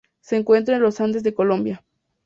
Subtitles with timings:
[0.19, 1.83] Se encuentra en los Andes de Colombia.